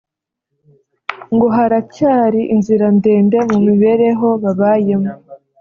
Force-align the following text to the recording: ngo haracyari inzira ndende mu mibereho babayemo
ngo 1.33 1.47
haracyari 1.55 2.41
inzira 2.53 2.87
ndende 2.97 3.37
mu 3.49 3.57
mibereho 3.67 4.27
babayemo 4.43 5.11